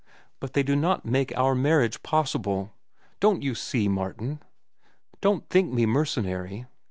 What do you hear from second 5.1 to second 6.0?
Don't think me